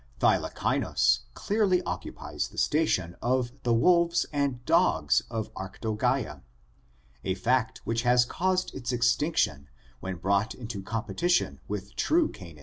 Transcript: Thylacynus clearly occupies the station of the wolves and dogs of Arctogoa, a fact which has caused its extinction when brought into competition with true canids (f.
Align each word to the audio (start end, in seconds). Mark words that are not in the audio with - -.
Thylacynus 0.19 1.19
clearly 1.35 1.83
occupies 1.83 2.47
the 2.47 2.57
station 2.57 3.15
of 3.21 3.51
the 3.61 3.71
wolves 3.75 4.25
and 4.33 4.65
dogs 4.65 5.21
of 5.29 5.51
Arctogoa, 5.55 6.41
a 7.23 7.35
fact 7.35 7.81
which 7.85 8.01
has 8.01 8.25
caused 8.25 8.73
its 8.73 8.91
extinction 8.91 9.69
when 9.99 10.15
brought 10.15 10.55
into 10.55 10.81
competition 10.81 11.59
with 11.67 11.95
true 11.95 12.31
canids 12.31 12.57
(f. 12.57 12.59